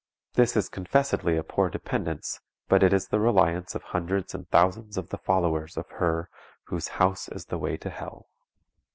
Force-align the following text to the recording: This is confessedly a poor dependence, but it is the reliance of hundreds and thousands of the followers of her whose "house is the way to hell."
This 0.33 0.57
is 0.57 0.67
confessedly 0.67 1.37
a 1.37 1.43
poor 1.43 1.69
dependence, 1.69 2.39
but 2.67 2.81
it 2.81 2.91
is 2.91 3.09
the 3.09 3.19
reliance 3.19 3.75
of 3.75 3.83
hundreds 3.83 4.33
and 4.33 4.49
thousands 4.49 4.97
of 4.97 5.09
the 5.09 5.17
followers 5.19 5.77
of 5.77 5.87
her 5.91 6.27
whose 6.63 6.87
"house 6.97 7.29
is 7.29 7.45
the 7.45 7.59
way 7.59 7.77
to 7.77 7.91
hell." 7.91 8.27